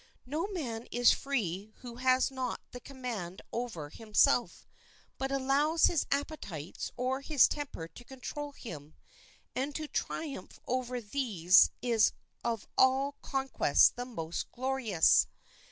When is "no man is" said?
0.25-1.11